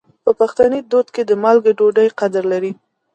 [0.23, 2.71] په پښتني دود کې د مالګې ډوډۍ قدر لري.